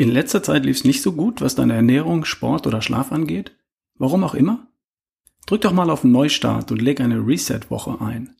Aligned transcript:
In 0.00 0.10
letzter 0.10 0.42
Zeit 0.42 0.64
lief 0.64 0.78
es 0.78 0.84
nicht 0.84 1.02
so 1.02 1.12
gut, 1.12 1.42
was 1.42 1.56
deine 1.56 1.74
Ernährung, 1.74 2.24
Sport 2.24 2.66
oder 2.66 2.80
Schlaf 2.80 3.12
angeht? 3.12 3.54
Warum 3.98 4.24
auch 4.24 4.32
immer? 4.32 4.66
Drück 5.44 5.60
doch 5.60 5.74
mal 5.74 5.90
auf 5.90 6.04
Neustart 6.04 6.72
und 6.72 6.80
leg 6.80 7.02
eine 7.02 7.18
Reset-Woche 7.18 8.00
ein. 8.00 8.34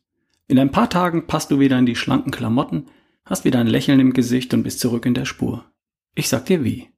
In 0.49 0.59
ein 0.59 0.71
paar 0.71 0.89
Tagen 0.89 1.27
passt 1.27 1.51
du 1.51 1.59
wieder 1.59 1.79
in 1.79 1.85
die 1.85 1.97
schlanken 1.97 2.33
Klamotten, 2.33 2.87
hast 3.27 3.45
wieder 3.45 3.59
ein 3.59 3.67
Lächeln 3.67 4.01
im 4.01 4.15
Gesicht 4.15 4.55
und 4.55 4.63
bist 4.63 4.81
zurück 4.81 5.05
in 5.05 5.13
der 5.13 5.27
Spur. 5.27 5.67
Ich 6.15 6.31
sag 6.31 6.47
dir 6.47 6.65
wie. 6.65 6.89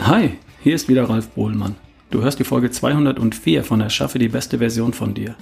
Hi, 0.00 0.36
hier 0.62 0.74
ist 0.74 0.90
wieder 0.90 1.08
Ralf 1.08 1.30
Bohlmann. 1.30 1.76
Du 2.10 2.20
hörst 2.20 2.38
die 2.38 2.44
Folge 2.44 2.70
204 2.70 3.64
von 3.64 3.80
Erschaffe 3.80 4.18
die 4.18 4.28
beste 4.28 4.58
Version 4.58 4.92
von 4.92 5.14
dir. 5.14 5.34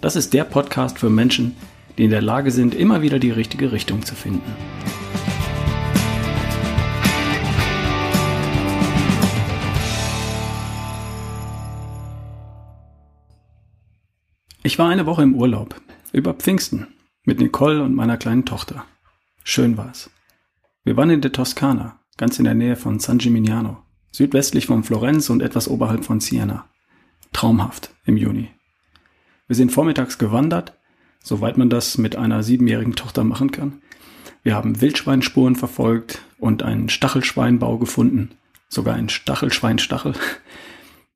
Das 0.00 0.14
ist 0.14 0.34
der 0.34 0.44
Podcast 0.44 0.98
für 0.98 1.08
Menschen, 1.08 1.56
die 1.96 2.04
in 2.04 2.10
der 2.10 2.20
Lage 2.20 2.50
sind, 2.50 2.74
immer 2.74 3.00
wieder 3.00 3.18
die 3.18 3.30
richtige 3.30 3.72
Richtung 3.72 4.04
zu 4.04 4.14
finden. 4.14 4.54
Ich 14.62 14.78
war 14.78 14.90
eine 14.90 15.06
Woche 15.06 15.22
im 15.22 15.34
Urlaub, 15.34 15.80
über 16.12 16.34
Pfingsten, 16.34 16.88
mit 17.24 17.40
Nicole 17.40 17.82
und 17.82 17.94
meiner 17.94 18.18
kleinen 18.18 18.44
Tochter. 18.44 18.84
Schön 19.44 19.76
war's. 19.78 20.10
Wir 20.84 20.96
waren 20.96 21.10
in 21.10 21.20
der 21.20 21.32
Toskana, 21.32 22.00
ganz 22.16 22.38
in 22.38 22.44
der 22.44 22.54
Nähe 22.54 22.76
von 22.76 22.98
San 22.98 23.18
Gimignano, 23.18 23.78
südwestlich 24.12 24.66
von 24.66 24.84
Florenz 24.84 25.30
und 25.30 25.40
etwas 25.40 25.68
oberhalb 25.68 26.04
von 26.04 26.20
Siena. 26.20 26.68
Traumhaft 27.32 27.90
im 28.04 28.16
Juni. 28.16 28.55
Wir 29.48 29.56
sind 29.56 29.70
vormittags 29.70 30.18
gewandert, 30.18 30.72
soweit 31.22 31.56
man 31.56 31.70
das 31.70 31.98
mit 31.98 32.16
einer 32.16 32.42
siebenjährigen 32.42 32.94
Tochter 32.94 33.24
machen 33.24 33.52
kann. 33.52 33.80
Wir 34.42 34.54
haben 34.54 34.80
Wildschweinspuren 34.80 35.56
verfolgt 35.56 36.22
und 36.38 36.62
einen 36.62 36.88
Stachelschweinbau 36.88 37.78
gefunden. 37.78 38.30
Sogar 38.68 38.94
ein 38.94 39.08
Stachelschweinstachel. 39.08 40.14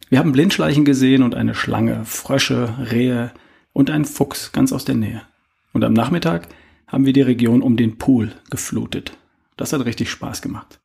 Wir 0.08 0.18
haben 0.18 0.32
Blindschleichen 0.32 0.84
gesehen 0.84 1.22
und 1.22 1.34
eine 1.34 1.55
Schlange, 1.55 2.05
Frösche, 2.05 2.74
Rehe 2.90 3.32
und 3.72 3.90
einen 3.90 4.05
Fuchs 4.05 4.52
ganz 4.52 4.72
aus 4.72 4.84
der 4.84 4.96
Nähe. 4.96 5.22
Und 5.72 5.84
am 5.84 5.92
Nachmittag 5.92 6.48
haben 6.86 7.06
wir 7.06 7.12
die 7.12 7.20
Region 7.22 7.62
um 7.62 7.77
den 7.77 7.98
Pool 7.98 8.33
geflutet. 8.50 9.16
Das 9.56 9.72
hat 9.72 9.84
richtig 9.84 10.10
Spaß 10.10 10.42
gemacht. 10.42 10.80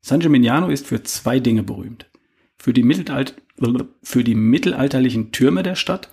San 0.00 0.20
Gimignano 0.20 0.68
ist 0.68 0.86
für 0.86 1.02
zwei 1.02 1.40
Dinge 1.40 1.62
berühmt. 1.62 2.06
Für 2.58 2.72
die, 2.72 2.82
Mittelalt 2.82 3.34
für 4.02 4.22
die 4.22 4.34
mittelalterlichen 4.34 5.32
Türme 5.32 5.62
der 5.62 5.74
Stadt 5.74 6.10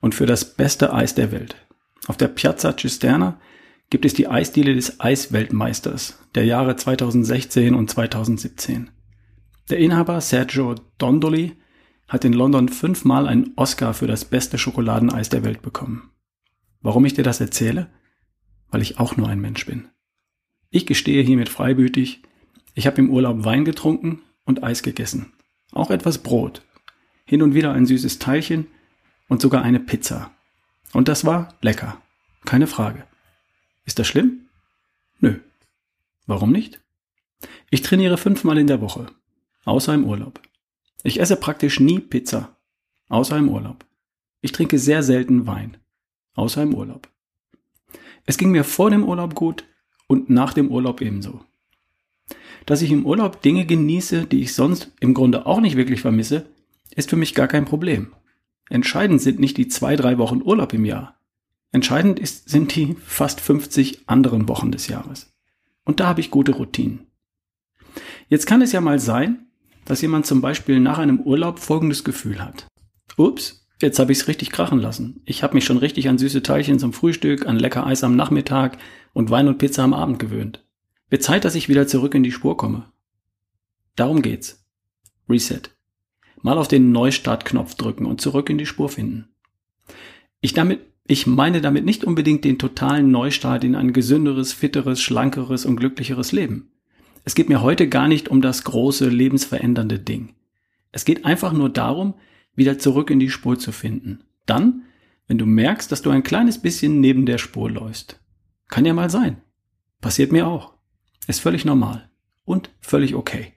und 0.00 0.14
für 0.14 0.26
das 0.26 0.54
beste 0.54 0.92
Eis 0.92 1.14
der 1.14 1.32
Welt. 1.32 1.56
Auf 2.06 2.16
der 2.16 2.28
Piazza 2.28 2.76
Cisterna 2.76 3.38
gibt 3.90 4.04
es 4.04 4.14
die 4.14 4.28
Eisdiele 4.28 4.74
des 4.74 5.00
Eisweltmeisters 5.00 6.18
der 6.34 6.44
Jahre 6.44 6.76
2016 6.76 7.74
und 7.74 7.90
2017. 7.90 8.90
Der 9.68 9.78
Inhaber 9.78 10.20
Sergio 10.20 10.74
Dondoli 10.98 11.56
hat 12.08 12.24
in 12.24 12.32
London 12.32 12.68
fünfmal 12.68 13.28
einen 13.28 13.52
Oscar 13.56 13.94
für 13.94 14.06
das 14.06 14.24
beste 14.24 14.58
Schokoladeneis 14.58 15.28
der 15.28 15.44
Welt 15.44 15.62
bekommen. 15.62 16.10
Warum 16.80 17.04
ich 17.04 17.14
dir 17.14 17.22
das 17.22 17.40
erzähle? 17.40 17.88
Weil 18.70 18.82
ich 18.82 18.98
auch 18.98 19.16
nur 19.16 19.28
ein 19.28 19.40
Mensch 19.40 19.66
bin. 19.66 19.88
Ich 20.70 20.86
gestehe 20.86 21.22
hiermit 21.22 21.48
freibütig, 21.48 22.22
ich 22.74 22.86
habe 22.86 22.98
im 22.98 23.10
Urlaub 23.10 23.44
Wein 23.44 23.64
getrunken 23.64 24.22
und 24.44 24.62
Eis 24.62 24.82
gegessen. 24.82 25.32
Auch 25.72 25.90
etwas 25.90 26.18
Brot. 26.18 26.62
Hin 27.24 27.42
und 27.42 27.54
wieder 27.54 27.72
ein 27.72 27.86
süßes 27.86 28.18
Teilchen 28.18 28.66
und 29.30 29.40
sogar 29.40 29.62
eine 29.62 29.80
Pizza. 29.80 30.32
Und 30.92 31.08
das 31.08 31.24
war 31.24 31.54
lecker. 31.62 32.02
Keine 32.44 32.66
Frage. 32.66 33.04
Ist 33.86 33.98
das 33.98 34.08
schlimm? 34.08 34.48
Nö. 35.20 35.36
Warum 36.26 36.50
nicht? 36.52 36.80
Ich 37.70 37.80
trainiere 37.80 38.18
fünfmal 38.18 38.58
in 38.58 38.66
der 38.66 38.80
Woche. 38.80 39.06
Außer 39.64 39.94
im 39.94 40.04
Urlaub. 40.04 40.42
Ich 41.04 41.20
esse 41.20 41.36
praktisch 41.36 41.78
nie 41.78 42.00
Pizza. 42.00 42.56
Außer 43.08 43.38
im 43.38 43.48
Urlaub. 43.48 43.86
Ich 44.40 44.52
trinke 44.52 44.78
sehr 44.78 45.02
selten 45.02 45.46
Wein. 45.46 45.76
Außer 46.34 46.62
im 46.62 46.74
Urlaub. 46.74 47.08
Es 48.26 48.36
ging 48.36 48.50
mir 48.50 48.64
vor 48.64 48.90
dem 48.90 49.04
Urlaub 49.04 49.34
gut 49.34 49.64
und 50.08 50.28
nach 50.28 50.54
dem 50.54 50.70
Urlaub 50.70 51.00
ebenso. 51.00 51.44
Dass 52.66 52.82
ich 52.82 52.90
im 52.90 53.06
Urlaub 53.06 53.42
Dinge 53.42 53.64
genieße, 53.64 54.26
die 54.26 54.42
ich 54.42 54.54
sonst 54.54 54.90
im 54.98 55.14
Grunde 55.14 55.46
auch 55.46 55.60
nicht 55.60 55.76
wirklich 55.76 56.00
vermisse, 56.00 56.46
ist 56.96 57.10
für 57.10 57.16
mich 57.16 57.34
gar 57.34 57.46
kein 57.46 57.64
Problem. 57.64 58.12
Entscheidend 58.70 59.20
sind 59.20 59.40
nicht 59.40 59.56
die 59.56 59.66
zwei, 59.66 59.96
drei 59.96 60.16
Wochen 60.16 60.42
Urlaub 60.42 60.72
im 60.72 60.84
Jahr. 60.84 61.18
Entscheidend 61.72 62.20
ist, 62.20 62.48
sind 62.48 62.74
die 62.74 62.96
fast 63.04 63.40
50 63.40 64.08
anderen 64.08 64.48
Wochen 64.48 64.70
des 64.70 64.86
Jahres. 64.86 65.32
Und 65.84 65.98
da 65.98 66.06
habe 66.06 66.20
ich 66.20 66.30
gute 66.30 66.52
Routinen. 66.52 67.06
Jetzt 68.28 68.46
kann 68.46 68.62
es 68.62 68.70
ja 68.70 68.80
mal 68.80 69.00
sein, 69.00 69.46
dass 69.84 70.02
jemand 70.02 70.24
zum 70.24 70.40
Beispiel 70.40 70.78
nach 70.78 70.98
einem 70.98 71.20
Urlaub 71.20 71.58
folgendes 71.58 72.04
Gefühl 72.04 72.42
hat. 72.42 72.68
Ups, 73.16 73.66
jetzt 73.80 73.98
habe 73.98 74.12
ich 74.12 74.18
es 74.18 74.28
richtig 74.28 74.50
krachen 74.50 74.78
lassen. 74.78 75.20
Ich 75.24 75.42
habe 75.42 75.54
mich 75.54 75.64
schon 75.64 75.78
richtig 75.78 76.08
an 76.08 76.18
süße 76.18 76.44
Teilchen 76.44 76.78
zum 76.78 76.92
Frühstück, 76.92 77.46
an 77.46 77.58
lecker 77.58 77.84
Eis 77.84 78.04
am 78.04 78.14
Nachmittag 78.14 78.78
und 79.12 79.30
Wein 79.30 79.48
und 79.48 79.58
Pizza 79.58 79.82
am 79.82 79.94
Abend 79.94 80.20
gewöhnt. 80.20 80.64
Wird 81.08 81.24
Zeit, 81.24 81.44
dass 81.44 81.56
ich 81.56 81.68
wieder 81.68 81.88
zurück 81.88 82.14
in 82.14 82.22
die 82.22 82.30
Spur 82.30 82.56
komme. 82.56 82.84
Darum 83.96 84.22
geht's. 84.22 84.64
Reset 85.28 85.62
mal 86.42 86.58
auf 86.58 86.68
den 86.68 86.92
Neustartknopf 86.92 87.74
drücken 87.74 88.06
und 88.06 88.20
zurück 88.20 88.50
in 88.50 88.58
die 88.58 88.66
Spur 88.66 88.88
finden. 88.88 89.28
Ich 90.40 90.54
damit, 90.54 90.80
ich 91.06 91.26
meine 91.26 91.60
damit 91.60 91.84
nicht 91.84 92.04
unbedingt 92.04 92.44
den 92.44 92.58
totalen 92.58 93.10
Neustart 93.10 93.64
in 93.64 93.74
ein 93.74 93.92
gesünderes, 93.92 94.52
fitteres, 94.52 95.00
schlankeres 95.00 95.64
und 95.64 95.76
glücklicheres 95.76 96.32
Leben. 96.32 96.70
Es 97.24 97.34
geht 97.34 97.48
mir 97.48 97.62
heute 97.62 97.88
gar 97.88 98.08
nicht 98.08 98.28
um 98.28 98.40
das 98.40 98.64
große, 98.64 99.08
lebensverändernde 99.08 99.98
Ding. 99.98 100.34
Es 100.92 101.04
geht 101.04 101.24
einfach 101.24 101.52
nur 101.52 101.68
darum, 101.68 102.14
wieder 102.54 102.78
zurück 102.78 103.10
in 103.10 103.20
die 103.20 103.30
Spur 103.30 103.58
zu 103.58 103.72
finden. 103.72 104.24
Dann, 104.46 104.82
wenn 105.26 105.38
du 105.38 105.46
merkst, 105.46 105.92
dass 105.92 106.02
du 106.02 106.10
ein 106.10 106.22
kleines 106.22 106.58
bisschen 106.58 107.00
neben 107.00 107.26
der 107.26 107.38
Spur 107.38 107.70
läufst. 107.70 108.20
Kann 108.68 108.84
ja 108.84 108.94
mal 108.94 109.10
sein. 109.10 109.42
Passiert 110.00 110.32
mir 110.32 110.46
auch. 110.46 110.72
Ist 111.26 111.40
völlig 111.40 111.64
normal. 111.64 112.10
Und 112.44 112.70
völlig 112.80 113.14
okay. 113.14 113.52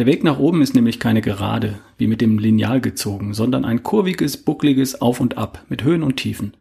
Der 0.00 0.06
Weg 0.06 0.24
nach 0.24 0.38
oben 0.38 0.62
ist 0.62 0.74
nämlich 0.74 0.98
keine 0.98 1.20
Gerade, 1.20 1.78
wie 1.98 2.06
mit 2.06 2.22
dem 2.22 2.38
Lineal 2.38 2.80
gezogen, 2.80 3.34
sondern 3.34 3.66
ein 3.66 3.82
kurviges, 3.82 4.38
buckliges 4.38 5.02
Auf 5.02 5.20
und 5.20 5.36
Ab 5.36 5.66
mit 5.68 5.84
Höhen 5.84 6.02
und 6.02 6.16
Tiefen, 6.16 6.56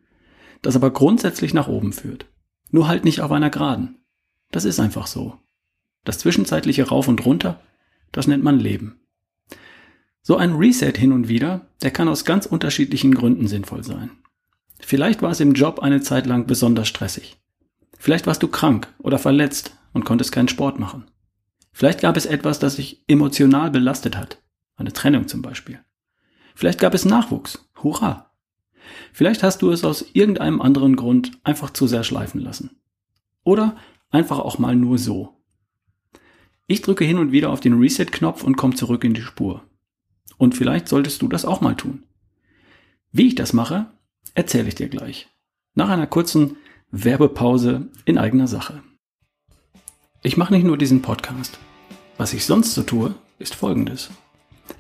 das 0.62 0.76
aber 0.76 0.92
grundsätzlich 0.92 1.54
nach 1.54 1.70
oben 1.70 1.94
führt. 1.94 2.26
Nur 2.70 2.90
halt 2.90 3.06
nicht 3.06 3.22
auf 3.22 3.32
einer 3.32 3.50
Geraden. 3.50 3.96
Das 4.52 4.66
ist 4.66 4.82
einfach 4.82 5.08
so. 5.08 5.38
Das 6.04 6.20
zwischenzeitliche 6.20 6.90
Rauf 6.90 7.08
und 7.08 7.26
Runter, 7.26 7.62
das 8.12 8.28
nennt 8.28 8.44
man 8.44 8.60
Leben. 8.60 9.00
So 10.22 10.36
ein 10.36 10.56
Reset 10.56 10.98
hin 10.98 11.14
und 11.14 11.30
wieder, 11.30 11.70
der 11.82 11.92
kann 11.92 12.10
aus 12.10 12.26
ganz 12.26 12.46
unterschiedlichen 12.46 13.16
Gründen 13.16 13.48
sinnvoll 13.48 13.86
sein. 13.86 14.12
Vielleicht 14.82 15.22
war 15.22 15.32
es 15.32 15.40
im 15.40 15.54
Job 15.54 15.80
eine 15.80 16.02
Zeit 16.02 16.26
lang 16.26 16.46
besonders 16.46 16.90
stressig. 16.90 17.38
Vielleicht 17.98 18.28
warst 18.28 18.44
du 18.44 18.50
krank 18.50 18.94
oder 18.98 19.18
verletzt 19.18 19.78
und 19.94 20.04
konntest 20.04 20.34
keinen 20.34 20.50
Sport 20.50 20.78
machen. 20.78 21.06
Vielleicht 21.72 22.02
gab 22.02 22.18
es 22.18 22.26
etwas, 22.26 22.60
das 22.60 22.76
sich 22.76 23.04
emotional 23.08 23.72
belastet 23.72 24.18
hat. 24.18 24.42
Eine 24.76 24.94
Trennung 24.94 25.28
zum 25.28 25.42
Beispiel. 25.42 25.80
Vielleicht 26.56 26.80
gab 26.80 26.94
es 26.94 27.06
Nachwuchs. 27.06 27.70
Hurra! 27.84 28.32
Vielleicht 29.14 29.44
hast 29.44 29.62
du 29.62 29.72
es 29.72 29.84
aus 29.84 30.06
irgendeinem 30.14 30.62
anderen 30.62 30.96
Grund 30.96 31.32
einfach 31.44 31.70
zu 31.70 31.88
sehr 31.88 32.04
schleifen 32.04 32.42
lassen. 32.42 32.72
Oder 33.44 33.78
einfach 34.10 34.40
auch 34.40 34.60
mal 34.60 34.76
nur 34.76 34.98
so. 34.98 35.38
Ich 36.68 36.82
drücke 36.82 37.06
hin 37.06 37.18
und 37.18 37.32
wieder 37.32 37.50
auf 37.50 37.60
den 37.60 37.80
Reset-Knopf 37.80 38.44
und 38.44 38.56
komme 38.56 38.76
zurück 38.76 39.04
in 39.04 39.14
die 39.14 39.22
Spur. 39.22 39.64
Und 40.38 40.56
vielleicht 40.56 40.88
solltest 40.88 41.22
du 41.22 41.28
das 41.28 41.46
auch 41.46 41.62
mal 41.62 41.76
tun. 41.76 42.04
Wie 43.12 43.28
ich 43.28 43.36
das 43.36 43.54
mache, 43.54 43.88
erzähle 44.36 44.68
ich 44.68 44.76
dir 44.76 44.88
gleich. 44.88 45.28
Nach 45.74 45.90
einer 45.90 46.08
kurzen 46.08 46.58
Werbepause 46.92 47.90
in 48.06 48.18
eigener 48.18 48.48
Sache. 48.48 48.84
Ich 50.22 50.36
mache 50.36 50.54
nicht 50.54 50.66
nur 50.66 50.78
diesen 50.78 51.02
Podcast. 51.02 51.60
Was 52.18 52.34
ich 52.34 52.44
sonst 52.44 52.74
so 52.74 52.84
tue, 52.84 53.16
ist 53.38 53.56
folgendes. 53.56 54.10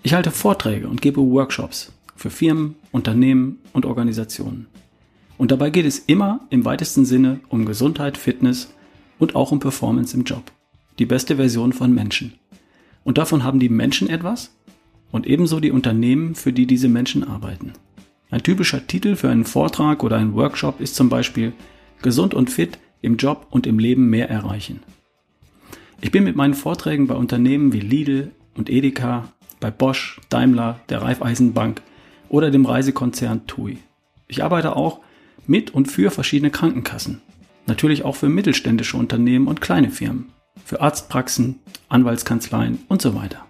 Ich 0.03 0.13
halte 0.13 0.31
Vorträge 0.31 0.89
und 0.89 1.01
gebe 1.01 1.21
Workshops 1.21 1.93
für 2.17 2.29
Firmen, 2.29 2.75
Unternehmen 2.91 3.59
und 3.71 3.85
Organisationen. 3.85 4.67
Und 5.37 5.51
dabei 5.51 5.69
geht 5.69 5.85
es 5.85 5.99
immer 5.99 6.41
im 6.49 6.65
weitesten 6.65 7.05
Sinne 7.05 7.39
um 7.47 7.63
Gesundheit, 7.65 8.17
Fitness 8.17 8.73
und 9.17 9.35
auch 9.35 9.53
um 9.53 9.61
Performance 9.61 10.13
im 10.13 10.25
Job. 10.25 10.51
Die 10.99 11.05
beste 11.05 11.37
Version 11.37 11.71
von 11.71 11.93
Menschen. 11.93 12.33
Und 13.05 13.17
davon 13.17 13.45
haben 13.45 13.61
die 13.61 13.69
Menschen 13.69 14.09
etwas 14.09 14.53
und 15.09 15.25
ebenso 15.25 15.61
die 15.61 15.71
Unternehmen, 15.71 16.35
für 16.35 16.51
die 16.51 16.65
diese 16.65 16.89
Menschen 16.89 17.23
arbeiten. 17.23 17.71
Ein 18.29 18.43
typischer 18.43 18.85
Titel 18.85 19.15
für 19.15 19.29
einen 19.29 19.45
Vortrag 19.45 20.03
oder 20.03 20.17
einen 20.17 20.35
Workshop 20.35 20.81
ist 20.81 20.95
zum 20.95 21.07
Beispiel 21.07 21.53
Gesund 22.01 22.33
und 22.33 22.49
fit 22.49 22.77
im 23.01 23.15
Job 23.15 23.47
und 23.51 23.65
im 23.65 23.79
Leben 23.79 24.09
mehr 24.09 24.29
erreichen. 24.29 24.81
Ich 26.01 26.11
bin 26.11 26.23
mit 26.23 26.35
meinen 26.35 26.53
Vorträgen 26.53 27.07
bei 27.07 27.15
Unternehmen 27.15 27.73
wie 27.73 27.81
Lidl 27.81 28.31
und 28.55 28.69
Edeka, 28.69 29.27
bei 29.59 29.69
Bosch, 29.69 30.21
Daimler, 30.29 30.79
der 30.87 31.01
Raiffeisenbank 31.01 31.81
oder 32.29 32.51
dem 32.51 32.65
Reisekonzern 32.65 33.47
TUI. 33.47 33.79
Ich 34.27 34.43
arbeite 34.43 34.75
auch 34.75 35.01
mit 35.45 35.71
und 35.71 35.87
für 35.87 36.09
verschiedene 36.09 36.51
Krankenkassen. 36.51 37.21
Natürlich 37.65 38.05
auch 38.05 38.15
für 38.15 38.29
mittelständische 38.29 38.95
Unternehmen 38.95 39.47
und 39.47 39.59
kleine 39.59 39.89
Firmen, 39.89 40.29
für 40.63 40.79
Arztpraxen, 40.79 41.59
Anwaltskanzleien 41.89 42.79
und 42.87 43.01
so 43.01 43.15
weiter. 43.15 43.45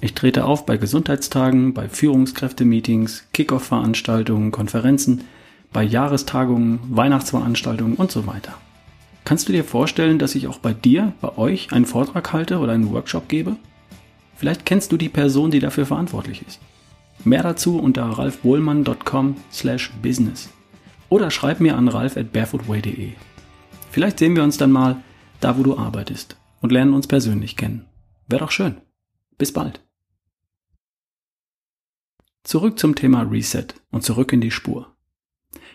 Ich 0.00 0.14
trete 0.14 0.44
auf 0.44 0.66
bei 0.66 0.76
Gesundheitstagen, 0.76 1.72
bei 1.74 1.88
Führungskräftemeetings, 1.88 3.28
Kickoff-Veranstaltungen, 3.32 4.52
Konferenzen, 4.52 5.24
bei 5.72 5.82
Jahrestagungen, 5.82 6.80
Weihnachtsveranstaltungen 6.90 7.94
und 7.94 8.10
so 8.10 8.26
weiter. 8.26 8.54
Kannst 9.28 9.46
du 9.46 9.52
dir 9.52 9.62
vorstellen, 9.62 10.18
dass 10.18 10.34
ich 10.34 10.46
auch 10.46 10.56
bei 10.56 10.72
dir, 10.72 11.12
bei 11.20 11.36
euch 11.36 11.70
einen 11.70 11.84
Vortrag 11.84 12.32
halte 12.32 12.60
oder 12.60 12.72
einen 12.72 12.90
Workshop 12.90 13.28
gebe? 13.28 13.56
Vielleicht 14.34 14.64
kennst 14.64 14.90
du 14.90 14.96
die 14.96 15.10
Person, 15.10 15.50
die 15.50 15.58
dafür 15.58 15.84
verantwortlich 15.84 16.46
ist. 16.48 16.62
Mehr 17.24 17.42
dazu 17.42 17.78
unter 17.78 18.04
ralfbohlmann.com 18.04 19.36
slash 19.52 19.92
business 20.00 20.48
oder 21.10 21.30
schreib 21.30 21.60
mir 21.60 21.76
an 21.76 21.88
ralf 21.88 22.16
at 22.16 22.32
barefootway.de. 22.32 23.10
Vielleicht 23.90 24.18
sehen 24.18 24.34
wir 24.34 24.42
uns 24.42 24.56
dann 24.56 24.72
mal 24.72 24.96
da, 25.40 25.58
wo 25.58 25.62
du 25.62 25.76
arbeitest 25.76 26.38
und 26.62 26.72
lernen 26.72 26.94
uns 26.94 27.06
persönlich 27.06 27.54
kennen. 27.54 27.84
Wäre 28.28 28.40
doch 28.40 28.50
schön. 28.50 28.80
Bis 29.36 29.52
bald. 29.52 29.84
Zurück 32.44 32.78
zum 32.78 32.94
Thema 32.94 33.24
Reset 33.24 33.66
und 33.90 34.02
zurück 34.02 34.32
in 34.32 34.40
die 34.40 34.50
Spur. 34.50 34.96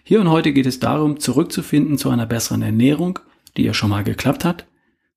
Hier 0.04 0.22
und 0.22 0.32
heute 0.32 0.54
geht 0.54 0.66
es 0.66 0.80
darum, 0.80 1.20
zurückzufinden 1.20 2.00
zu 2.00 2.10
einer 2.10 2.26
besseren 2.26 2.64
Ernährung, 2.64 3.20
die 3.58 3.64
ja 3.64 3.74
schon 3.74 3.90
mal 3.90 4.04
geklappt 4.04 4.46
hat, 4.46 4.68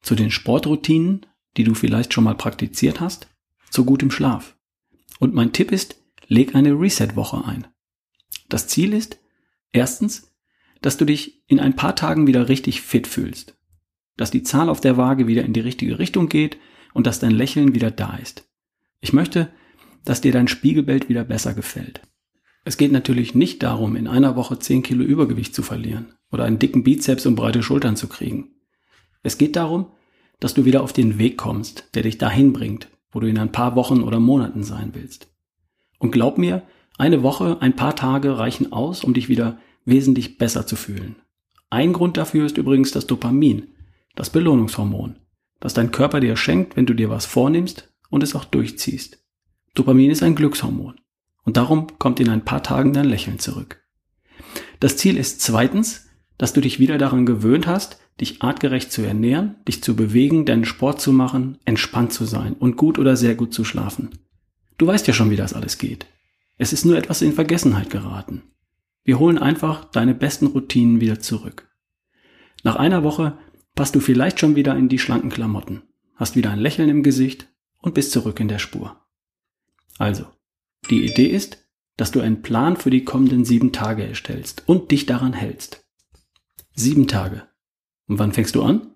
zu 0.03 0.15
den 0.15 0.31
Sportroutinen, 0.31 1.27
die 1.57 1.65
du 1.65 1.75
vielleicht 1.75 2.13
schon 2.13 2.25
mal 2.25 2.35
praktiziert 2.35 3.01
hast, 3.01 3.29
zu 3.71 3.85
gutem 3.85 4.11
Schlaf. 4.11 4.57
Und 5.19 5.35
mein 5.35 5.53
Tipp 5.53 5.73
ist, 5.73 5.97
leg 6.29 6.55
eine 6.55 6.73
Reset-Woche 6.73 7.45
ein. 7.45 7.67
Das 8.49 8.69
Ziel 8.69 8.93
ist, 8.93 9.19
erstens, 9.73 10.33
dass 10.83 10.97
du 10.97 11.05
dich 11.05 11.43
in 11.47 11.61
ein 11.61 11.77
paar 11.77 11.97
Tagen 11.97 12.27
wieder 12.27 12.49
richtig 12.49 12.83
fit 12.83 13.07
fühlst, 13.07 13.57
dass 14.17 14.31
die 14.31 14.43
Zahl 14.43 14.69
auf 14.69 14.81
der 14.81 14.97
Waage 14.97 15.27
wieder 15.27 15.45
in 15.45 15.53
die 15.53 15.61
richtige 15.61 15.99
Richtung 15.99 16.29
geht 16.29 16.59
und 16.95 17.07
dass 17.07 17.19
dein 17.19 17.33
Lächeln 17.33 17.75
wieder 17.75 17.91
da 17.91 18.17
ist. 18.17 18.49
Ich 19.01 19.13
möchte, 19.13 19.53
dass 20.05 20.21
dir 20.21 20.33
dein 20.33 20.49
Spiegelbild 20.49 21.09
wieder 21.09 21.25
besser 21.25 21.55
gefällt. 21.55 22.01
Es 22.67 22.77
geht 22.77 22.91
natürlich 22.91 23.37
nicht 23.37 23.63
darum, 23.63 23.95
in 23.95 24.09
einer 24.09 24.35
Woche 24.35 24.59
10 24.59 24.83
Kilo 24.83 25.05
Übergewicht 25.05 25.55
zu 25.55 25.63
verlieren 25.63 26.17
oder 26.33 26.43
einen 26.43 26.59
dicken 26.59 26.83
Bizeps 26.83 27.25
und 27.25 27.37
breite 27.37 27.63
Schultern 27.63 27.95
zu 27.95 28.09
kriegen. 28.09 28.57
Es 29.23 29.39
geht 29.39 29.55
darum, 29.55 29.93
dass 30.41 30.55
du 30.55 30.65
wieder 30.65 30.83
auf 30.83 30.93
den 30.93 31.17
Weg 31.17 31.37
kommst, 31.37 31.89
der 31.95 32.03
dich 32.03 32.19
dahin 32.19 32.53
bringt, 32.53 32.89
wo 33.13 33.21
du 33.21 33.29
in 33.29 33.39
ein 33.39 33.53
paar 33.53 33.77
Wochen 33.77 34.03
oder 34.03 34.19
Monaten 34.19 34.65
sein 34.65 34.91
willst. 34.95 35.29
Und 36.01 36.11
glaub 36.11 36.39
mir, 36.39 36.63
eine 36.99 37.23
Woche, 37.23 37.59
ein 37.61 37.77
paar 37.77 37.95
Tage 37.95 38.37
reichen 38.37 38.73
aus, 38.73 39.05
um 39.05 39.15
dich 39.15 39.29
wieder 39.29 39.61
wesentlich 39.85 40.37
besser 40.37 40.67
zu 40.67 40.75
fühlen. 40.75 41.15
Ein 41.71 41.93
Grund 41.93 42.17
dafür 42.17 42.47
ist 42.47 42.59
übrigens 42.59 42.91
das 42.91 43.07
Dopamin, 43.07 43.69
das 44.17 44.31
Belohnungshormon, 44.31 45.21
das 45.61 45.73
dein 45.73 45.93
Körper 45.93 46.19
dir 46.19 46.37
schenkt, 46.37 46.77
wenn 46.77 46.87
du 46.87 46.95
dir 46.95 47.11
was 47.11 47.27
vornimmst 47.27 47.95
und 48.11 48.25
es 48.25 48.35
auch 48.35 48.45
durchziehst. 48.45 49.25
Dopamin 49.77 50.11
ist 50.11 50.25
ein 50.25 50.35
Glückshormon 50.35 50.97
und 51.47 51.57
darum 51.57 51.87
kommt 51.99 52.21
in 52.21 52.29
ein 52.29 52.45
paar 52.45 52.63
Tagen 52.63 52.93
dein 52.93 53.07
Lächeln 53.07 53.39
zurück. 53.39 53.83
Das 54.81 54.99
Ziel 54.99 55.17
ist 55.17 55.41
zweitens, 55.41 56.09
dass 56.37 56.53
du 56.53 56.61
dich 56.61 56.79
wieder 56.79 56.99
daran 56.99 57.25
gewöhnt 57.25 57.67
hast, 57.67 57.99
dich 58.21 58.43
artgerecht 58.43 58.93
zu 58.93 59.03
ernähren, 59.03 59.57
dich 59.67 59.83
zu 59.83 59.97
bewegen, 59.97 60.45
deinen 60.45 60.65
Sport 60.65 61.01
zu 61.01 61.13
machen, 61.13 61.59
entspannt 61.65 62.13
zu 62.13 62.25
sein 62.25 62.55
und 62.55 62.77
gut 62.77 62.99
oder 62.99 63.17
sehr 63.17 63.35
gut 63.35 63.55
zu 63.55 63.65
schlafen. 63.65 64.11
Du 64.77 64.87
weißt 64.87 65.07
ja 65.07 65.15
schon, 65.15 65.31
wie 65.31 65.37
das 65.37 65.55
alles 65.55 65.79
geht. 65.79 66.07
Es 66.59 66.73
ist 66.73 66.85
nur 66.85 66.99
etwas 66.99 67.23
in 67.23 67.33
Vergessenheit 67.33 67.91
geraten. 67.91 68.43
Wir 69.05 69.19
holen 69.19 69.39
einfach 69.39 69.85
deine 69.85 70.15
besten 70.15 70.47
Routinen 70.47 71.01
wieder 71.01 71.21
zurück. 71.21 71.69
Nach 72.65 72.77
einer 72.77 73.05
Woche 73.05 73.39
passt 73.75 73.95
du 73.95 74.01
vielleicht 74.01 74.41
schon 74.41 74.57
wieder 74.57 74.77
in 74.77 74.89
die 74.89 74.99
schlanken 74.99 75.31
Klamotten, 75.31 75.83
hast 76.17 76.35
wieder 76.35 76.51
ein 76.51 76.59
Lächeln 76.59 76.89
im 76.89 77.03
Gesicht 77.03 77.47
und 77.79 77.95
bist 77.95 78.11
zurück 78.11 78.41
in 78.41 78.49
der 78.49 78.59
Spur. 78.59 78.97
Also, 79.99 80.27
die 80.87 81.05
Idee 81.05 81.27
ist, 81.27 81.67
dass 81.97 82.13
du 82.13 82.21
einen 82.21 82.43
Plan 82.43 82.77
für 82.77 82.91
die 82.91 83.05
kommenden 83.05 83.45
sieben 83.45 83.73
Tage 83.73 84.07
erstellst 84.07 84.65
und 84.67 84.91
dich 84.91 85.07
daran 85.07 85.33
hältst. 85.33 85.85
Sieben 86.75 87.09
Tage. 87.09 87.49
Und 88.07 88.19
wann 88.19 88.33
fängst 88.33 88.55
du 88.55 88.63
an? 88.63 88.95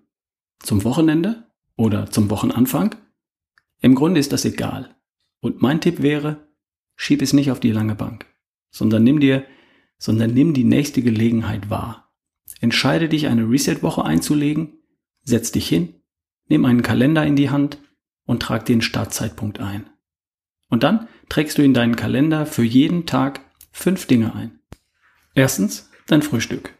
Zum 0.59 0.83
Wochenende 0.83 1.51
oder 1.75 2.11
zum 2.11 2.29
Wochenanfang? 2.29 2.95
Im 3.81 3.95
Grunde 3.95 4.19
ist 4.19 4.31
das 4.31 4.45
egal. 4.45 4.95
Und 5.39 5.61
mein 5.61 5.81
Tipp 5.81 6.01
wäre, 6.01 6.47
schieb 6.95 7.21
es 7.21 7.33
nicht 7.33 7.51
auf 7.51 7.59
die 7.59 7.71
lange 7.71 7.95
Bank, 7.95 8.27
sondern 8.69 9.03
nimm 9.03 9.19
dir, 9.19 9.43
sondern 9.97 10.33
nimm 10.33 10.53
die 10.53 10.63
nächste 10.63 11.01
Gelegenheit 11.01 11.69
wahr. 11.69 12.11
Entscheide 12.59 13.09
dich, 13.09 13.27
eine 13.27 13.49
Reset-Woche 13.49 14.05
einzulegen, 14.05 14.79
setz 15.23 15.51
dich 15.51 15.67
hin, 15.67 15.95
nimm 16.47 16.65
einen 16.65 16.83
Kalender 16.83 17.25
in 17.25 17.35
die 17.35 17.49
Hand 17.49 17.79
und 18.25 18.41
trag 18.41 18.65
den 18.65 18.81
Startzeitpunkt 18.81 19.59
ein. 19.59 19.90
Und 20.71 20.83
dann 20.83 21.09
trägst 21.27 21.57
du 21.57 21.63
in 21.63 21.73
deinen 21.73 21.97
Kalender 21.97 22.45
für 22.45 22.63
jeden 22.63 23.05
Tag 23.05 23.41
fünf 23.71 24.07
Dinge 24.07 24.33
ein. 24.33 24.61
Erstens 25.35 25.91
dein 26.07 26.21
Frühstück. 26.21 26.73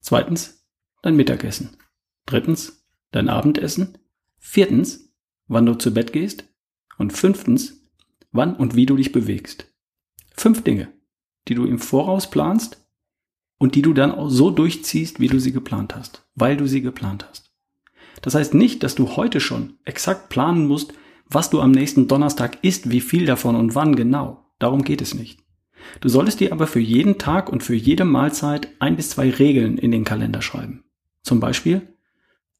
Zweitens 0.00 0.66
dein 1.02 1.16
Mittagessen. 1.16 1.78
Drittens 2.26 2.86
dein 3.12 3.30
Abendessen. 3.30 3.96
Viertens, 4.38 5.10
wann 5.48 5.64
du 5.64 5.74
zu 5.74 5.92
Bett 5.94 6.12
gehst. 6.12 6.44
Und 6.98 7.14
fünftens, 7.14 7.88
wann 8.30 8.54
und 8.54 8.76
wie 8.76 8.84
du 8.84 8.94
dich 8.94 9.10
bewegst. 9.10 9.72
Fünf 10.36 10.62
Dinge, 10.62 10.92
die 11.48 11.54
du 11.54 11.64
im 11.64 11.78
Voraus 11.78 12.30
planst 12.30 12.86
und 13.56 13.74
die 13.74 13.82
du 13.82 13.94
dann 13.94 14.12
auch 14.12 14.28
so 14.28 14.50
durchziehst, 14.50 15.18
wie 15.18 15.28
du 15.28 15.38
sie 15.40 15.52
geplant 15.52 15.96
hast, 15.96 16.28
weil 16.34 16.58
du 16.58 16.66
sie 16.66 16.82
geplant 16.82 17.26
hast. 17.26 17.54
Das 18.20 18.34
heißt 18.34 18.52
nicht, 18.52 18.82
dass 18.82 18.94
du 18.94 19.16
heute 19.16 19.40
schon 19.40 19.78
exakt 19.84 20.28
planen 20.28 20.66
musst, 20.66 20.92
was 21.34 21.50
du 21.50 21.60
am 21.60 21.70
nächsten 21.70 22.08
Donnerstag 22.08 22.58
isst, 22.62 22.90
wie 22.90 23.00
viel 23.00 23.26
davon 23.26 23.56
und 23.56 23.74
wann 23.74 23.96
genau. 23.96 24.50
Darum 24.58 24.82
geht 24.82 25.02
es 25.02 25.14
nicht. 25.14 25.40
Du 26.00 26.08
solltest 26.08 26.40
dir 26.40 26.52
aber 26.52 26.66
für 26.66 26.80
jeden 26.80 27.18
Tag 27.18 27.50
und 27.50 27.62
für 27.62 27.74
jede 27.74 28.04
Mahlzeit 28.04 28.68
ein 28.78 28.96
bis 28.96 29.10
zwei 29.10 29.30
Regeln 29.30 29.76
in 29.78 29.90
den 29.90 30.04
Kalender 30.04 30.42
schreiben. 30.42 30.84
Zum 31.22 31.40
Beispiel 31.40 31.94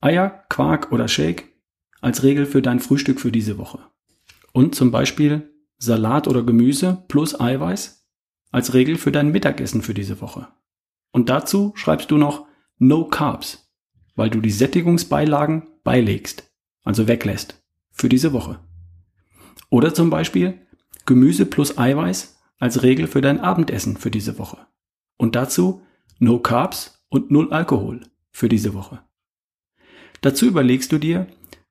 Eier, 0.00 0.44
Quark 0.48 0.92
oder 0.92 1.08
Shake 1.08 1.52
als 2.00 2.22
Regel 2.22 2.44
für 2.44 2.60
dein 2.60 2.80
Frühstück 2.80 3.20
für 3.20 3.32
diese 3.32 3.56
Woche. 3.56 3.78
Und 4.52 4.74
zum 4.74 4.90
Beispiel 4.90 5.50
Salat 5.78 6.28
oder 6.28 6.42
Gemüse 6.42 7.02
plus 7.08 7.38
Eiweiß 7.38 8.06
als 8.50 8.74
Regel 8.74 8.96
für 8.96 9.10
dein 9.10 9.32
Mittagessen 9.32 9.82
für 9.82 9.94
diese 9.94 10.20
Woche. 10.20 10.48
Und 11.10 11.28
dazu 11.28 11.72
schreibst 11.76 12.10
du 12.10 12.18
noch 12.18 12.46
No 12.78 13.06
Carbs, 13.06 13.72
weil 14.14 14.30
du 14.30 14.40
die 14.40 14.50
Sättigungsbeilagen 14.50 15.66
beilegst, 15.82 16.52
also 16.82 17.08
weglässt, 17.08 17.63
für 17.94 18.10
diese 18.10 18.34
Woche. 18.34 18.58
Oder 19.70 19.94
zum 19.94 20.10
Beispiel 20.10 20.58
Gemüse 21.06 21.46
plus 21.46 21.78
Eiweiß 21.78 22.38
als 22.58 22.82
Regel 22.82 23.06
für 23.06 23.20
dein 23.20 23.40
Abendessen 23.40 23.96
für 23.96 24.10
diese 24.10 24.38
Woche. 24.38 24.58
Und 25.16 25.34
dazu 25.34 25.82
No 26.18 26.38
Carbs 26.38 27.04
und 27.08 27.30
Null 27.30 27.52
Alkohol 27.52 28.00
für 28.30 28.48
diese 28.48 28.74
Woche. 28.74 29.00
Dazu 30.20 30.46
überlegst 30.46 30.92
du 30.92 30.98
dir, 30.98 31.26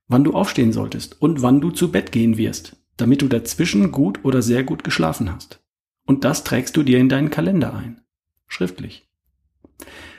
wann 0.08 0.24
du 0.24 0.32
aufstehen 0.34 0.72
solltest 0.72 1.20
und 1.20 1.42
wann 1.42 1.60
du 1.60 1.70
zu 1.70 1.90
Bett 1.90 2.12
gehen 2.12 2.36
wirst, 2.36 2.76
damit 2.96 3.22
du 3.22 3.28
dazwischen 3.28 3.92
gut 3.92 4.24
oder 4.24 4.42
sehr 4.42 4.64
gut 4.64 4.84
geschlafen 4.84 5.32
hast. 5.32 5.60
Und 6.06 6.24
das 6.24 6.44
trägst 6.44 6.76
du 6.76 6.82
dir 6.82 6.98
in 6.98 7.08
deinen 7.08 7.30
Kalender 7.30 7.74
ein. 7.74 8.02
Schriftlich. 8.46 9.08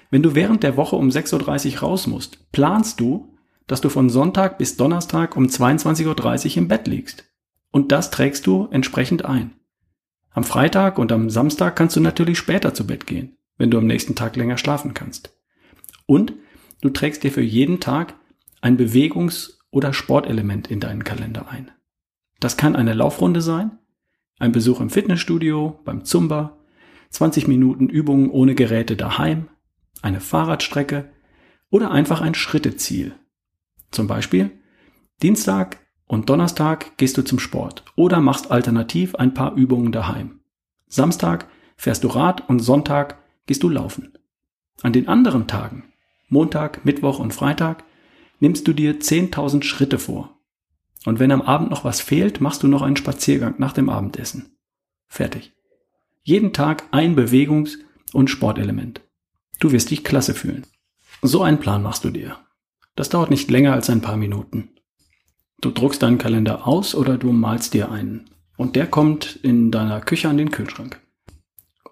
Wenn 0.10 0.24
du 0.24 0.36
während 0.36 0.64
der 0.64 0.78
Woche 0.78 0.96
um 0.96 1.10
6.30 1.10 1.76
Uhr 1.76 1.80
raus 1.80 2.08
musst, 2.08 2.52
planst 2.52 3.00
du, 3.00 3.35
dass 3.68 3.82
du 3.82 3.90
von 3.90 4.10
Sonntag 4.10 4.58
bis 4.58 4.78
Donnerstag 4.78 5.36
um 5.36 5.46
22.30 5.46 6.52
Uhr 6.52 6.58
im 6.58 6.68
Bett 6.68 6.88
liegst. 6.88 7.26
Und 7.72 7.92
das 7.92 8.12
trägst 8.12 8.48
du 8.48 8.68
entsprechend 8.72 9.26
ein. 9.26 9.56
Am 10.32 10.44
Freitag 10.44 10.98
und 11.00 11.12
am 11.12 11.30
Samstag 11.30 11.76
kannst 11.76 11.96
du 11.96 12.02
natürlich 12.02 12.38
später 12.38 12.74
zu 12.74 12.86
Bett 12.86 13.08
gehen, 13.08 13.38
wenn 13.58 13.72
du 13.72 13.78
am 13.78 13.88
nächsten 13.88 14.16
Tag 14.16 14.36
länger 14.36 14.58
schlafen 14.58 14.94
kannst. 14.94 15.34
Und 16.06 16.34
du 16.82 16.90
trägst 16.90 17.24
dir 17.24 17.32
für 17.32 17.42
jeden 17.42 17.80
Tag 17.80 18.16
ein 18.62 18.78
Bewegungs- 18.78 19.60
oder 19.72 19.94
Sportelement 19.94 20.70
in 20.70 20.80
deinen 20.80 21.04
Kalender 21.04 21.50
ein. 21.50 21.72
Das 22.40 22.58
kann 22.58 22.76
eine 22.76 22.94
Laufrunde 22.94 23.42
sein, 23.42 23.80
ein 24.40 24.52
Besuch 24.52 24.82
im 24.82 24.90
Fitnessstudio, 24.90 25.80
beim 25.86 26.04
Zumba, 26.04 26.58
20 27.10 27.48
Minuten 27.48 27.88
Übungen 27.88 28.30
ohne 28.30 28.56
Geräte 28.56 28.96
daheim, 28.96 29.48
eine 30.02 30.20
Fahrradstrecke 30.20 31.10
oder 31.70 31.92
einfach 31.92 32.22
ein 32.22 32.36
Schritteziel. 32.36 33.16
Zum 33.96 34.08
Beispiel 34.08 34.52
Dienstag 35.24 35.80
und 36.06 36.30
Donnerstag 36.30 36.98
gehst 36.98 37.18
du 37.18 37.22
zum 37.22 37.40
Sport 37.40 37.86
oder 37.96 38.20
machst 38.20 38.52
alternativ 38.52 39.16
ein 39.16 39.34
paar 39.34 39.56
Übungen 39.56 39.94
daheim. 39.94 40.42
Samstag 40.88 41.48
fährst 41.78 42.04
du 42.04 42.10
Rad 42.10 42.50
und 42.50 42.60
Sonntag 42.60 43.24
gehst 43.46 43.64
du 43.64 43.70
laufen. 43.70 44.18
An 44.82 44.92
den 44.92 45.08
anderen 45.08 45.48
Tagen, 45.48 45.86
Montag, 46.28 46.84
Mittwoch 46.84 47.20
und 47.20 47.34
Freitag, 47.34 47.86
nimmst 48.42 48.68
du 48.68 48.74
dir 48.74 49.00
10.000 49.00 49.64
Schritte 49.64 49.98
vor. 49.98 50.42
Und 51.06 51.20
wenn 51.20 51.32
am 51.32 51.42
Abend 51.42 51.70
noch 51.70 51.86
was 51.86 52.02
fehlt, 52.02 52.42
machst 52.42 52.64
du 52.64 52.68
noch 52.68 52.82
einen 52.82 52.98
Spaziergang 52.98 53.56
nach 53.60 53.72
dem 53.72 53.88
Abendessen. 53.88 54.58
Fertig. 55.08 55.54
Jeden 56.22 56.52
Tag 56.52 56.84
ein 56.92 57.16
Bewegungs- 57.16 57.78
und 58.12 58.30
Sportelement. 58.30 59.00
Du 59.62 59.72
wirst 59.72 59.90
dich 59.90 60.04
klasse 60.04 60.34
fühlen. 60.34 60.68
So 61.22 61.44
einen 61.44 61.62
Plan 61.62 61.82
machst 61.82 62.04
du 62.04 62.10
dir. 62.10 62.38
Das 62.96 63.10
dauert 63.10 63.30
nicht 63.30 63.52
länger 63.52 63.74
als 63.74 63.90
ein 63.90 64.02
paar 64.02 64.18
Minuten. 64.18 64.70
Du 65.62 65.72
druckst 65.72 66.02
deinen 66.02 66.18
Kalender 66.18 66.68
aus 66.68 66.96
oder 66.96 67.18
du 67.18 67.32
malst 67.32 67.74
dir 67.74 67.92
einen. 67.92 68.30
Und 68.58 68.76
der 68.76 68.88
kommt 68.88 69.36
in 69.42 69.72
deiner 69.72 70.00
Küche 70.00 70.30
an 70.30 70.38
den 70.38 70.52
Kühlschrank. 70.52 71.02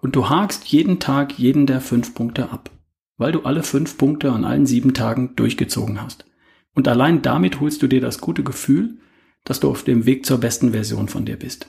Und 0.01 0.15
du 0.15 0.29
hakst 0.29 0.65
jeden 0.65 0.99
Tag 0.99 1.37
jeden 1.37 1.65
der 1.65 1.81
fünf 1.81 2.13
Punkte 2.13 2.51
ab, 2.51 2.71
weil 3.17 3.31
du 3.31 3.41
alle 3.43 3.63
fünf 3.63 3.97
Punkte 3.97 4.31
an 4.31 4.45
allen 4.45 4.65
sieben 4.65 4.93
Tagen 4.93 5.35
durchgezogen 5.35 6.01
hast. 6.01 6.25
Und 6.73 6.87
allein 6.87 7.21
damit 7.21 7.59
holst 7.59 7.81
du 7.81 7.87
dir 7.87 8.01
das 8.01 8.19
gute 8.19 8.43
Gefühl, 8.43 8.97
dass 9.43 9.59
du 9.59 9.69
auf 9.69 9.83
dem 9.83 10.05
Weg 10.05 10.25
zur 10.25 10.39
besten 10.39 10.71
Version 10.71 11.09
von 11.09 11.25
dir 11.25 11.37
bist. 11.37 11.67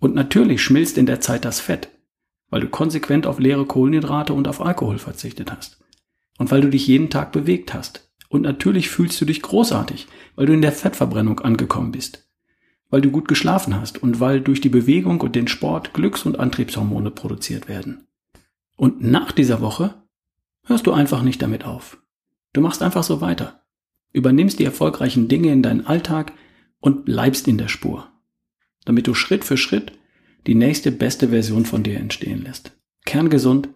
Und 0.00 0.14
natürlich 0.14 0.62
schmilzt 0.62 0.96
in 0.96 1.06
der 1.06 1.20
Zeit 1.20 1.44
das 1.44 1.60
Fett, 1.60 1.88
weil 2.50 2.60
du 2.60 2.68
konsequent 2.68 3.26
auf 3.26 3.38
leere 3.38 3.66
Kohlenhydrate 3.66 4.32
und 4.32 4.48
auf 4.48 4.60
Alkohol 4.60 4.98
verzichtet 4.98 5.52
hast. 5.52 5.78
Und 6.38 6.50
weil 6.50 6.60
du 6.60 6.70
dich 6.70 6.86
jeden 6.86 7.10
Tag 7.10 7.32
bewegt 7.32 7.74
hast. 7.74 8.07
Und 8.28 8.42
natürlich 8.42 8.90
fühlst 8.90 9.20
du 9.20 9.24
dich 9.24 9.42
großartig, 9.42 10.06
weil 10.36 10.46
du 10.46 10.52
in 10.52 10.62
der 10.62 10.72
Fettverbrennung 10.72 11.40
angekommen 11.40 11.92
bist. 11.92 12.28
Weil 12.90 13.00
du 13.00 13.10
gut 13.10 13.28
geschlafen 13.28 13.74
hast 13.78 14.02
und 14.02 14.20
weil 14.20 14.40
durch 14.40 14.60
die 14.60 14.68
Bewegung 14.68 15.20
und 15.20 15.34
den 15.34 15.48
Sport 15.48 15.94
Glücks- 15.94 16.24
und 16.24 16.38
Antriebshormone 16.38 17.10
produziert 17.10 17.68
werden. 17.68 18.06
Und 18.76 19.02
nach 19.02 19.32
dieser 19.32 19.60
Woche 19.60 19.94
hörst 20.64 20.86
du 20.86 20.92
einfach 20.92 21.22
nicht 21.22 21.42
damit 21.42 21.64
auf. 21.64 21.98
Du 22.52 22.60
machst 22.60 22.82
einfach 22.82 23.02
so 23.02 23.20
weiter. 23.20 23.62
Übernimmst 24.12 24.58
die 24.58 24.64
erfolgreichen 24.64 25.28
Dinge 25.28 25.52
in 25.52 25.62
deinen 25.62 25.86
Alltag 25.86 26.32
und 26.80 27.04
bleibst 27.04 27.48
in 27.48 27.58
der 27.58 27.68
Spur. 27.68 28.08
Damit 28.84 29.06
du 29.06 29.14
Schritt 29.14 29.44
für 29.44 29.56
Schritt 29.56 29.92
die 30.46 30.54
nächste 30.54 30.92
beste 30.92 31.28
Version 31.28 31.66
von 31.66 31.82
dir 31.82 31.98
entstehen 31.98 32.42
lässt. 32.42 32.72
Kerngesund, 33.04 33.68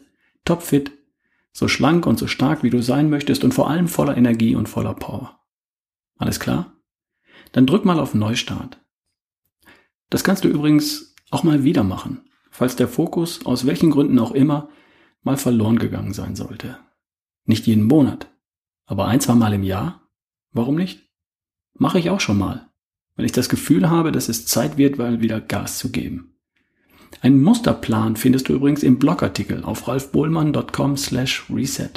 topfit, 0.45 0.93
so 1.53 1.69
schlank 1.69 2.07
und 2.07 2.19
so 2.19 2.27
stark 2.27 2.63
wie 2.63 2.71
du 2.71 2.83
sein 2.83 3.11
möchtest 3.11 3.45
und 3.45 3.53
vor 3.53 3.69
allem 3.71 3.89
voller 3.89 4.17
Energie 4.17 4.55
und 4.55 4.69
voller 4.69 4.95
Power. 4.95 5.41
Alles 6.17 6.41
klar? 6.41 6.77
Dann 7.53 7.67
drück 7.67 7.85
mal 7.85 8.01
auf 8.01 8.15
Neustart. 8.15 8.81
Das 10.11 10.25
kannst 10.25 10.45
du 10.45 10.49
übrigens 10.49 11.15
auch 11.31 11.43
mal 11.43 11.65
wieder 11.65 11.85
machen, 11.85 12.29
falls 12.51 12.77
der 12.77 12.89
Fokus 12.89 13.45
aus 13.47 13.67
welchen 13.67 13.91
Gründen 13.91 14.19
auch 14.19 14.33
immer 14.33 14.69
mal 15.23 15.37
verloren 15.37 15.79
gegangen 15.79 16.13
sein 16.13 16.35
sollte. 16.35 16.79
Nicht 17.45 17.67
jeden 17.67 17.85
Monat, 17.85 18.31
aber 18.87 19.07
ein, 19.07 19.21
zwei 19.21 19.35
Mal 19.35 19.53
im 19.53 19.63
Jahr? 19.63 20.09
Warum 20.51 20.77
nicht? 20.77 21.11
Mache 21.75 21.99
ich 21.99 22.11
auch 22.11 22.21
schon 22.21 22.39
mal, 22.39 22.71
wenn 23.17 23.25
ich 23.25 23.33
das 23.33 23.49
Gefühl 23.49 23.89
habe, 23.89 24.13
dass 24.13 24.29
es 24.29 24.47
Zeit 24.47 24.77
wird, 24.77 24.99
mal 24.99 25.21
wieder 25.21 25.41
Gas 25.41 25.79
zu 25.79 25.91
geben. 25.91 26.32
Einen 27.23 27.41
Musterplan 27.41 28.17
findest 28.17 28.49
du 28.49 28.53
übrigens 28.53 28.83
im 28.83 28.99
Blogartikel 28.99 29.63
auf 29.63 29.87
ralfbohlmann.com 29.87 30.97
slash 30.97 31.45
reset, 31.49 31.93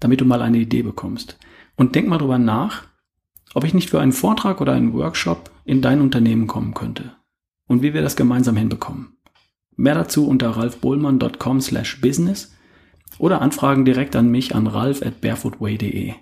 damit 0.00 0.22
du 0.22 0.24
mal 0.24 0.40
eine 0.40 0.56
Idee 0.56 0.82
bekommst. 0.82 1.38
Und 1.76 1.94
denk 1.94 2.08
mal 2.08 2.16
drüber 2.16 2.38
nach, 2.38 2.84
ob 3.52 3.64
ich 3.64 3.74
nicht 3.74 3.90
für 3.90 4.00
einen 4.00 4.12
Vortrag 4.12 4.62
oder 4.62 4.72
einen 4.72 4.94
Workshop 4.94 5.50
in 5.66 5.82
dein 5.82 6.00
Unternehmen 6.00 6.46
kommen 6.46 6.72
könnte 6.72 7.16
und 7.66 7.82
wie 7.82 7.92
wir 7.92 8.00
das 8.00 8.16
gemeinsam 8.16 8.56
hinbekommen. 8.56 9.18
Mehr 9.76 9.94
dazu 9.94 10.26
unter 10.26 10.56
ralfbohlmann.com 10.56 11.60
slash 11.60 12.00
business 12.00 12.54
oder 13.18 13.42
Anfragen 13.42 13.84
direkt 13.84 14.16
an 14.16 14.30
mich 14.30 14.54
an 14.54 14.66
ralf 14.66 15.02
at 15.02 15.20
barefootway.de. 15.20 16.14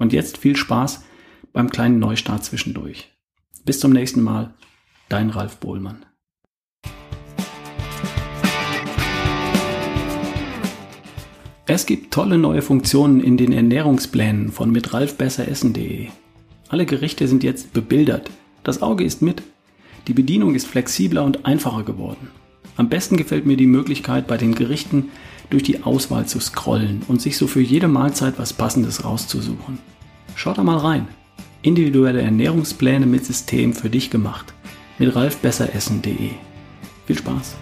Und 0.00 0.12
jetzt 0.12 0.38
viel 0.38 0.56
Spaß 0.56 1.04
beim 1.52 1.70
kleinen 1.70 2.00
Neustart 2.00 2.44
zwischendurch. 2.44 3.12
Bis 3.64 3.78
zum 3.78 3.92
nächsten 3.92 4.22
Mal, 4.22 4.54
dein 5.08 5.30
Ralf 5.30 5.58
Bohlmann. 5.58 6.04
Es 11.70 11.84
gibt 11.84 12.14
tolle 12.14 12.38
neue 12.38 12.62
Funktionen 12.62 13.20
in 13.20 13.36
den 13.36 13.52
Ernährungsplänen 13.52 14.52
von 14.52 14.70
mitralfbesseressen.de. 14.70 16.06
Alle 16.70 16.86
Gerichte 16.86 17.28
sind 17.28 17.44
jetzt 17.44 17.74
bebildert. 17.74 18.30
Das 18.64 18.80
Auge 18.80 19.04
ist 19.04 19.20
mit. 19.20 19.42
Die 20.06 20.14
Bedienung 20.14 20.54
ist 20.54 20.66
flexibler 20.66 21.22
und 21.24 21.44
einfacher 21.44 21.82
geworden. 21.82 22.30
Am 22.76 22.88
besten 22.88 23.18
gefällt 23.18 23.44
mir 23.44 23.58
die 23.58 23.66
Möglichkeit, 23.66 24.26
bei 24.26 24.38
den 24.38 24.54
Gerichten 24.54 25.10
durch 25.50 25.62
die 25.62 25.82
Auswahl 25.82 26.24
zu 26.24 26.40
scrollen 26.40 27.02
und 27.06 27.20
sich 27.20 27.36
so 27.36 27.46
für 27.46 27.60
jede 27.60 27.86
Mahlzeit 27.86 28.38
was 28.38 28.54
Passendes 28.54 29.04
rauszusuchen. 29.04 29.78
Schaut 30.36 30.56
da 30.56 30.62
mal 30.62 30.78
rein. 30.78 31.06
Individuelle 31.60 32.22
Ernährungspläne 32.22 33.04
mit 33.04 33.26
System 33.26 33.74
für 33.74 33.90
dich 33.90 34.08
gemacht. 34.08 34.54
Mit 34.98 35.14
ralfbesseressen.de. 35.14 36.30
Viel 37.04 37.18
Spaß! 37.18 37.56